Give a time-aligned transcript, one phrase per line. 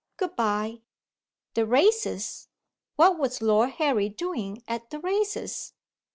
[0.17, 0.81] Good bye."
[1.53, 2.47] The races!
[2.95, 5.73] What was Lord Harry doing at the races?